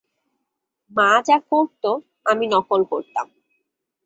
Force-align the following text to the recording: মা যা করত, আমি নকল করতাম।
মা 0.91 1.09
যা 1.27 1.37
করত, 1.49 1.83
আমি 2.25 2.45
নকল 2.47 2.81
করতাম। 2.83 3.27